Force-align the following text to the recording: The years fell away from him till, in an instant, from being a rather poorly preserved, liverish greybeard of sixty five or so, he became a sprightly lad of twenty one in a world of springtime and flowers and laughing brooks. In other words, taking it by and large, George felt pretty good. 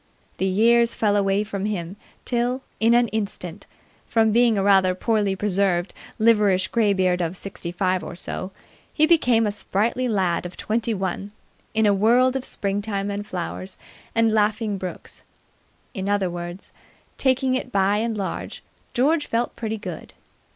The 0.37 0.47
years 0.47 0.95
fell 0.95 1.15
away 1.15 1.43
from 1.43 1.65
him 1.65 1.95
till, 2.25 2.63
in 2.79 2.95
an 2.95 3.07
instant, 3.09 3.67
from 4.07 4.31
being 4.31 4.57
a 4.57 4.63
rather 4.63 4.95
poorly 4.95 5.35
preserved, 5.35 5.93
liverish 6.17 6.69
greybeard 6.69 7.21
of 7.21 7.37
sixty 7.37 7.71
five 7.71 8.03
or 8.03 8.15
so, 8.15 8.51
he 8.91 9.05
became 9.05 9.45
a 9.45 9.51
sprightly 9.51 10.07
lad 10.07 10.43
of 10.43 10.57
twenty 10.57 10.95
one 10.95 11.33
in 11.75 11.85
a 11.85 11.93
world 11.93 12.35
of 12.35 12.43
springtime 12.45 13.11
and 13.11 13.27
flowers 13.27 13.77
and 14.15 14.33
laughing 14.33 14.79
brooks. 14.79 15.21
In 15.93 16.09
other 16.09 16.31
words, 16.31 16.73
taking 17.19 17.53
it 17.53 17.71
by 17.71 17.97
and 17.97 18.17
large, 18.17 18.63
George 18.95 19.27
felt 19.27 19.55
pretty 19.55 19.77
good. 19.77 20.13